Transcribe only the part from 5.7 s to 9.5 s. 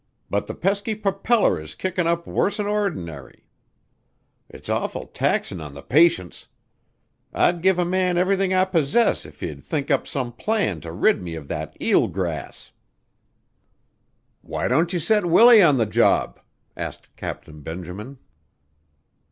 the patience. I'd give a man everything I possess if